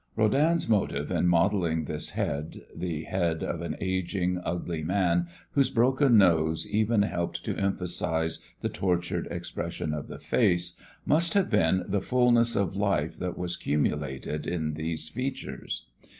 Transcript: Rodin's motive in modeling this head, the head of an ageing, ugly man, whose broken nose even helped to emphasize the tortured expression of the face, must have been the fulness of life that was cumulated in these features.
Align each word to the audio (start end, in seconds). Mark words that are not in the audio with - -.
Rodin's 0.15 0.67
motive 0.67 1.11
in 1.11 1.27
modeling 1.27 1.85
this 1.85 2.09
head, 2.09 2.61
the 2.75 3.03
head 3.03 3.43
of 3.43 3.61
an 3.61 3.75
ageing, 3.79 4.41
ugly 4.43 4.81
man, 4.81 5.27
whose 5.51 5.69
broken 5.69 6.17
nose 6.17 6.65
even 6.65 7.03
helped 7.03 7.43
to 7.45 7.55
emphasize 7.55 8.39
the 8.61 8.69
tortured 8.69 9.27
expression 9.27 9.93
of 9.93 10.07
the 10.07 10.17
face, 10.17 10.75
must 11.05 11.35
have 11.35 11.51
been 11.51 11.85
the 11.87 12.01
fulness 12.01 12.55
of 12.55 12.75
life 12.75 13.19
that 13.19 13.37
was 13.37 13.55
cumulated 13.55 14.47
in 14.47 14.73
these 14.73 15.07
features. 15.07 15.85